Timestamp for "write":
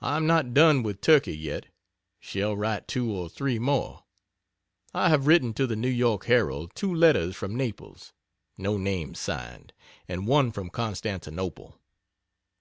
2.56-2.86